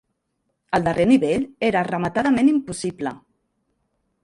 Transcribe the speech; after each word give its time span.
El 0.77 0.87
darrer 0.87 1.05
nivell 1.09 1.45
era 1.69 1.85
rematadament 1.89 2.51
impossible! 2.55 3.15